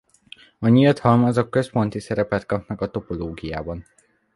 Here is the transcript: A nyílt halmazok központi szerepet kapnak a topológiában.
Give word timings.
A 0.59 0.67
nyílt 0.67 0.99
halmazok 0.99 1.49
központi 1.49 1.99
szerepet 1.99 2.45
kapnak 2.45 2.81
a 2.81 2.89
topológiában. 2.91 3.85